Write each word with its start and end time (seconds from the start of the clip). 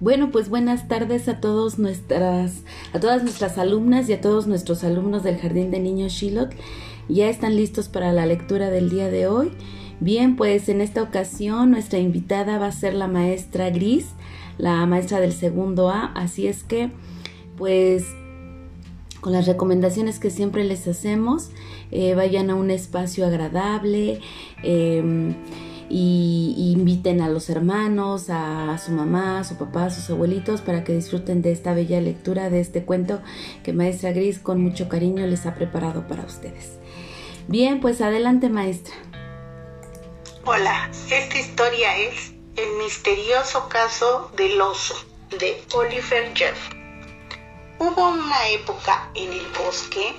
Bueno, 0.00 0.30
pues 0.30 0.48
buenas 0.48 0.88
tardes 0.88 1.28
a 1.28 1.40
todos 1.40 1.78
nuestras, 1.78 2.62
a 2.94 3.00
todas 3.00 3.22
nuestras 3.22 3.58
alumnas 3.58 4.08
y 4.08 4.14
a 4.14 4.22
todos 4.22 4.46
nuestros 4.46 4.82
alumnos 4.82 5.22
del 5.22 5.36
Jardín 5.36 5.70
de 5.70 5.78
Niños 5.78 6.14
Shilot. 6.14 6.54
Ya 7.10 7.28
están 7.28 7.54
listos 7.54 7.88
para 7.88 8.10
la 8.14 8.24
lectura 8.24 8.70
del 8.70 8.88
día 8.88 9.10
de 9.10 9.26
hoy. 9.26 9.52
Bien, 10.00 10.36
pues 10.36 10.70
en 10.70 10.80
esta 10.80 11.02
ocasión 11.02 11.70
nuestra 11.70 11.98
invitada 11.98 12.58
va 12.58 12.68
a 12.68 12.72
ser 12.72 12.94
la 12.94 13.08
maestra 13.08 13.68
Gris, 13.68 14.06
la 14.56 14.86
maestra 14.86 15.20
del 15.20 15.34
segundo 15.34 15.90
A, 15.90 16.06
así 16.14 16.46
es 16.46 16.62
que 16.62 16.90
pues 17.58 18.06
con 19.20 19.34
las 19.34 19.46
recomendaciones 19.46 20.18
que 20.18 20.30
siempre 20.30 20.64
les 20.64 20.88
hacemos, 20.88 21.50
eh, 21.90 22.14
vayan 22.14 22.48
a 22.48 22.54
un 22.54 22.70
espacio 22.70 23.26
agradable. 23.26 24.22
Eh, 24.62 25.34
y, 25.90 26.72
inviten 26.72 27.20
a 27.20 27.28
los 27.28 27.50
hermanos, 27.50 28.30
a, 28.30 28.78
su 28.78 28.92
mamá, 28.92 29.40
a 29.40 29.44
su 29.44 29.56
papá, 29.56 29.86
a 29.86 29.90
sus 29.90 30.08
abuelitos 30.08 30.60
para 30.60 30.84
que 30.84 30.94
disfruten 30.94 31.42
de 31.42 31.52
esta 31.52 31.74
bella 31.74 32.00
lectura 32.00 32.48
de 32.48 32.60
este 32.60 32.84
cuento 32.84 33.20
que 33.64 33.72
Maestra 33.72 34.12
Gris 34.12 34.38
con 34.38 34.60
mucho 34.60 34.88
cariño 34.88 35.26
les 35.26 35.46
ha 35.46 35.54
preparado 35.54 36.06
para 36.06 36.22
ustedes. 36.22 36.78
Bien, 37.48 37.80
pues 37.80 38.00
adelante 38.00 38.48
maestra. 38.48 38.94
Hola, 40.44 40.90
esta 41.10 41.38
historia 41.38 41.96
es 41.98 42.32
El 42.56 42.78
misterioso 42.78 43.68
caso 43.68 44.30
del 44.36 44.60
oso 44.60 44.94
de 45.38 45.60
Oliver 45.74 46.32
Jeff. 46.34 46.58
Hubo 47.78 48.10
una 48.10 48.48
época 48.48 49.10
en 49.14 49.32
el 49.32 49.46
bosque 49.58 50.14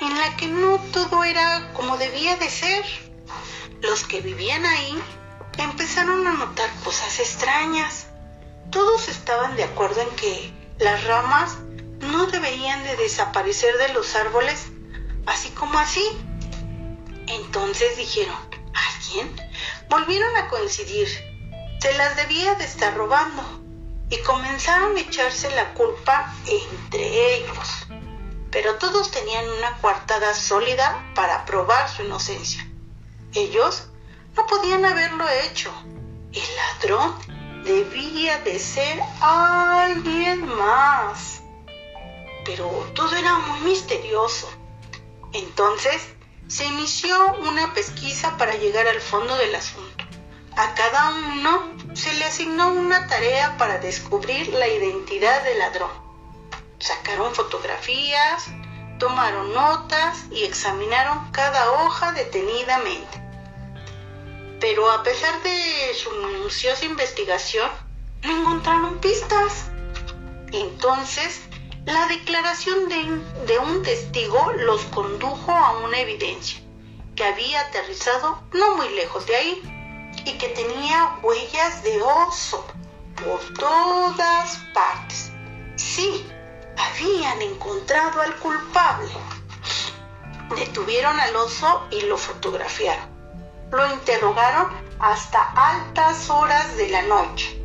en 0.00 0.16
la 0.16 0.36
que 0.36 0.46
no 0.46 0.78
todo 0.92 1.24
era 1.24 1.72
como 1.74 1.96
debía 1.96 2.36
de 2.36 2.48
ser 2.48 2.84
los 3.80 4.04
que 4.04 4.20
vivían 4.20 4.64
ahí 4.66 5.00
empezaron 5.58 6.26
a 6.26 6.32
notar 6.32 6.70
cosas 6.84 7.18
extrañas. 7.20 8.06
Todos 8.70 9.08
estaban 9.08 9.56
de 9.56 9.64
acuerdo 9.64 10.00
en 10.00 10.10
que 10.10 10.52
las 10.78 11.04
ramas 11.04 11.58
no 12.00 12.26
deberían 12.26 12.84
de 12.84 12.96
desaparecer 12.96 13.76
de 13.78 13.88
los 13.92 14.14
árboles 14.14 14.66
así 15.26 15.50
como 15.50 15.78
así. 15.78 16.04
Entonces 17.26 17.96
dijeron, 17.96 18.36
¿alguien? 18.74 19.34
Volvieron 19.88 20.34
a 20.36 20.48
coincidir. 20.48 21.08
Se 21.80 21.94
las 21.94 22.16
debía 22.16 22.54
de 22.54 22.64
estar 22.64 22.96
robando 22.96 23.42
y 24.10 24.18
comenzaron 24.22 24.96
a 24.96 25.00
echarse 25.00 25.50
la 25.50 25.74
culpa 25.74 26.34
entre 26.46 27.36
ellos. 27.36 27.86
Pero 28.50 28.76
todos 28.76 29.10
tenían 29.10 29.48
una 29.50 29.76
coartada 29.78 30.34
sólida 30.34 31.04
para 31.14 31.44
probar 31.44 31.88
su 31.88 32.02
inocencia. 32.02 32.67
Ellos 33.34 33.88
no 34.36 34.46
podían 34.46 34.84
haberlo 34.84 35.24
hecho. 35.44 35.72
El 36.32 36.56
ladrón 36.56 37.14
debía 37.64 38.38
de 38.40 38.58
ser 38.58 39.00
alguien 39.20 40.46
más. 40.46 41.42
Pero 42.44 42.68
todo 42.94 43.14
era 43.16 43.38
muy 43.38 43.60
misterioso. 43.60 44.48
Entonces 45.32 46.08
se 46.46 46.64
inició 46.64 47.34
una 47.48 47.74
pesquisa 47.74 48.36
para 48.38 48.54
llegar 48.54 48.86
al 48.86 49.00
fondo 49.00 49.36
del 49.36 49.54
asunto. 49.54 50.04
A 50.56 50.74
cada 50.74 51.10
uno 51.10 51.74
se 51.94 52.12
le 52.14 52.24
asignó 52.24 52.72
una 52.72 53.06
tarea 53.06 53.56
para 53.58 53.78
descubrir 53.78 54.48
la 54.54 54.66
identidad 54.66 55.44
del 55.44 55.58
ladrón. 55.58 55.90
Sacaron 56.78 57.34
fotografías, 57.34 58.46
tomaron 58.98 59.54
notas 59.54 60.24
y 60.30 60.44
examinaron 60.44 61.30
cada 61.32 61.72
hoja 61.72 62.12
detenidamente. 62.12 63.22
Pero 64.60 64.90
a 64.90 65.02
pesar 65.02 65.42
de 65.42 65.94
su 65.94 66.10
minuciosa 66.10 66.84
investigación, 66.84 67.70
no 68.22 68.40
encontraron 68.40 68.98
pistas. 68.98 69.70
Entonces, 70.52 71.40
la 71.84 72.06
declaración 72.08 72.88
de, 72.88 73.46
de, 73.46 73.58
un 73.58 73.82
testigo 73.82 74.52
los 74.58 74.82
condujo 74.86 75.52
a 75.52 75.78
una 75.78 76.00
evidencia, 76.00 76.60
que 77.14 77.24
había 77.24 77.60
aterrizado 77.60 78.42
no 78.52 78.76
muy 78.76 78.88
lejos 78.90 79.26
de 79.26 79.36
ahí 79.36 80.14
y 80.24 80.32
que 80.32 80.48
tenía 80.48 81.16
huellas 81.22 81.82
de 81.84 82.02
oso 82.02 82.66
por 83.16 83.54
todas 83.54 84.56
partes. 84.74 84.77
Encontrado 87.40 88.22
al 88.22 88.34
culpable. 88.36 89.12
Detuvieron 90.56 91.20
al 91.20 91.36
oso 91.36 91.86
y 91.90 92.00
lo 92.00 92.16
fotografiaron. 92.16 93.06
Lo 93.70 93.86
interrogaron 93.92 94.68
hasta 94.98 95.42
altas 95.52 96.30
horas 96.30 96.76
de 96.76 96.88
la 96.88 97.02
noche. 97.02 97.62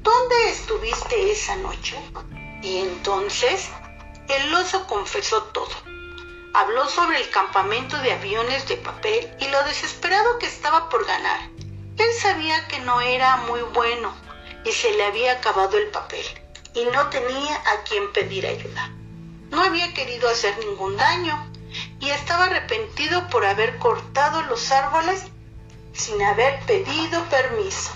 ¿Dónde 0.00 0.50
estuviste 0.50 1.30
esa 1.30 1.56
noche? 1.56 2.00
Y 2.62 2.78
entonces 2.78 3.68
el 4.28 4.54
oso 4.54 4.86
confesó 4.86 5.42
todo. 5.44 5.74
Habló 6.54 6.88
sobre 6.88 7.20
el 7.20 7.28
campamento 7.30 7.98
de 7.98 8.12
aviones 8.12 8.68
de 8.68 8.76
papel 8.76 9.36
y 9.40 9.48
lo 9.48 9.62
desesperado 9.64 10.38
que 10.38 10.46
estaba 10.46 10.88
por 10.88 11.04
ganar. 11.04 11.40
Él 11.98 12.12
sabía 12.22 12.66
que 12.68 12.78
no 12.80 13.00
era 13.00 13.38
muy 13.38 13.60
bueno 13.74 14.14
y 14.64 14.72
se 14.72 14.92
le 14.92 15.04
había 15.04 15.32
acabado 15.32 15.76
el 15.76 15.88
papel 15.88 16.24
y 16.74 16.84
no 16.84 17.08
tenía 17.08 17.56
a 17.56 17.82
quien 17.82 18.12
pedir 18.12 18.46
ayuda. 18.46 18.90
No 19.50 19.62
había 19.62 19.92
querido 19.94 20.28
hacer 20.28 20.56
ningún 20.58 20.96
daño 20.96 21.50
y 22.00 22.10
estaba 22.10 22.44
arrepentido 22.44 23.28
por 23.28 23.44
haber 23.44 23.78
cortado 23.78 24.42
los 24.42 24.70
árboles 24.70 25.24
sin 25.92 26.22
haber 26.22 26.60
pedido 26.66 27.24
permiso. 27.24 27.92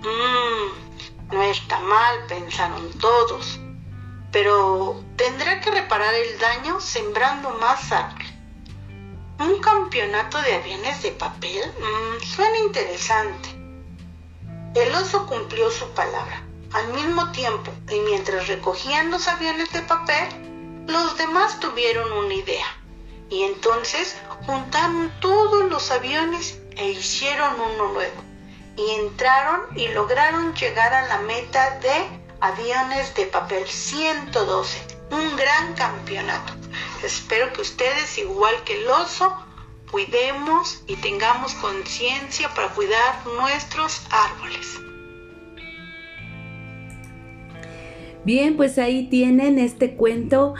Mmm, 0.00 1.32
no 1.32 1.42
está 1.44 1.78
mal, 1.78 2.26
pensaron 2.26 2.90
todos, 2.98 3.58
pero 4.30 5.02
tendrá 5.16 5.60
que 5.60 5.70
reparar 5.70 6.14
el 6.14 6.38
daño 6.38 6.80
sembrando 6.80 7.50
más 7.50 7.90
árboles. 7.92 8.32
Un 9.38 9.60
campeonato 9.60 10.40
de 10.42 10.54
aviones 10.54 11.02
de 11.02 11.12
papel 11.12 11.62
mmm, 11.78 12.22
suena 12.24 12.58
interesante. 12.58 13.61
El 14.74 14.94
oso 14.94 15.26
cumplió 15.26 15.70
su 15.70 15.86
palabra. 15.90 16.42
Al 16.72 16.88
mismo 16.94 17.30
tiempo, 17.32 17.70
y 17.90 18.00
mientras 18.00 18.48
recogían 18.48 19.10
los 19.10 19.28
aviones 19.28 19.70
de 19.70 19.82
papel, 19.82 20.86
los 20.88 21.18
demás 21.18 21.60
tuvieron 21.60 22.10
una 22.10 22.32
idea. 22.32 22.64
Y 23.28 23.42
entonces 23.42 24.16
juntaron 24.46 25.12
todos 25.20 25.70
los 25.70 25.90
aviones 25.90 26.58
e 26.76 26.88
hicieron 26.88 27.60
uno 27.60 27.92
nuevo. 27.92 28.22
Y 28.78 28.90
entraron 28.92 29.76
y 29.76 29.88
lograron 29.88 30.54
llegar 30.54 30.94
a 30.94 31.06
la 31.06 31.18
meta 31.18 31.78
de 31.80 32.22
aviones 32.40 33.14
de 33.14 33.26
papel 33.26 33.68
112. 33.68 34.86
Un 35.10 35.36
gran 35.36 35.74
campeonato. 35.74 36.54
Espero 37.02 37.52
que 37.52 37.60
ustedes, 37.60 38.16
igual 38.16 38.54
que 38.64 38.80
el 38.80 38.88
oso, 38.88 39.36
cuidemos 39.92 40.82
y 40.88 40.96
tengamos 40.96 41.54
conciencia 41.54 42.48
para 42.56 42.68
cuidar 42.68 43.24
nuestros 43.38 44.04
árboles. 44.10 44.80
Bien, 48.24 48.56
pues 48.56 48.78
ahí 48.78 49.08
tienen 49.08 49.58
este 49.58 49.94
cuento 49.94 50.54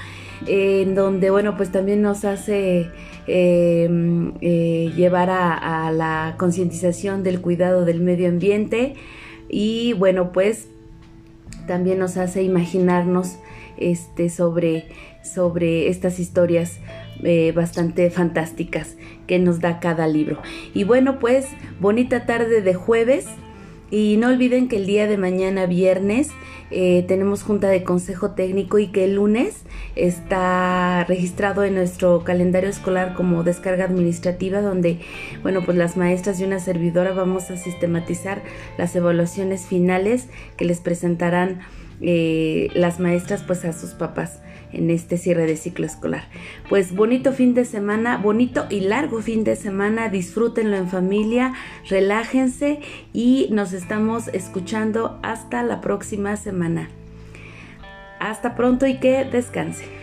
eh, 0.47 0.83
en 0.83 0.95
donde, 0.95 1.31
bueno, 1.31 1.57
pues 1.57 1.73
también 1.73 2.03
nos 2.03 2.25
hace 2.25 2.91
em, 3.27 4.35
eh, 4.41 4.93
llevar 4.95 5.31
a, 5.31 5.87
a 5.87 5.93
la 5.93 6.35
concientización 6.39 7.23
del 7.23 7.41
cuidado 7.41 7.85
del 7.85 8.01
medio 8.01 8.29
ambiente 8.29 8.95
y, 9.49 9.95
bueno, 9.95 10.33
pues 10.33 10.69
también 11.67 11.99
nos 11.99 12.17
hace 12.17 12.43
imaginarnos 12.43 13.37
este, 13.79 14.29
sobre, 14.29 14.89
sobre 15.23 15.89
estas 15.89 16.19
historias 16.19 16.79
eh, 17.23 17.53
bastante 17.55 18.11
fantásticas 18.11 18.97
que 19.27 19.39
nos 19.39 19.61
da 19.61 19.81
cada 19.81 20.07
libro. 20.07 20.41
Y 20.75 20.85
bueno, 20.85 21.19
pues 21.19 21.47
bonita 21.81 22.27
tarde 22.27 22.63
de 22.63 22.75
jueves. 22.75 23.27
Y 23.91 24.17
no 24.17 24.29
olviden 24.29 24.69
que 24.69 24.77
el 24.77 24.87
día 24.87 25.07
de 25.07 25.19
mañana, 25.19 25.67
viernes, 25.67 26.31
eh, 26.71 27.05
tenemos 27.07 27.43
junta 27.43 27.69
de 27.69 27.85
consejo 27.85 28.31
técnico 28.31 28.79
y 28.79 28.87
que 28.87 29.05
el 29.05 29.17
lunes 29.17 29.65
está 29.95 31.05
registrado 31.07 31.65
en 31.65 31.75
nuestro 31.75 32.25
calendario 32.25 32.71
escolar 32.71 33.13
como 33.13 33.43
descarga 33.43 33.85
administrativa 33.85 34.63
donde, 34.63 35.01
bueno, 35.43 35.61
pues 35.63 35.77
las 35.77 35.99
maestras 35.99 36.41
y 36.41 36.45
una 36.45 36.59
servidora 36.59 37.13
vamos 37.13 37.51
a 37.51 37.59
sistematizar 37.59 38.43
las 38.79 38.97
evaluaciones 38.97 39.67
finales 39.67 40.29
que 40.57 40.65
les 40.65 40.81
presentarán 40.81 41.61
eh, 42.03 42.69
las 42.75 43.01
maestras 43.01 43.43
pues 43.43 43.65
a 43.65 43.73
sus 43.73 43.91
papás 43.91 44.41
en 44.73 44.91
este 44.91 45.19
cierre 45.19 45.47
de 45.47 45.57
ciclo 45.57 45.87
escolar. 45.87 46.25
Pues 46.69 46.95
bonito 46.95 47.33
fin 47.33 47.55
de 47.55 47.65
semana, 47.65 48.17
bonito 48.17 48.67
y 48.71 48.81
largo 48.81 49.21
fin 49.21 49.45
de 49.45 49.57
semana, 49.57 50.09
disfrútenlo 50.09 50.77
en 50.77 50.89
familia, 50.89 51.55
relájense 51.89 52.81
y 53.13 53.49
nos 53.51 53.73
estamos 53.73 54.29
escuchando 54.29 55.19
hasta 55.23 55.63
la 55.63 55.81
próxima 55.81 56.37
semana. 56.37 56.89
Hasta 58.19 58.55
pronto 58.55 58.87
y 58.87 58.99
que 58.99 59.25
descanse. 59.25 60.02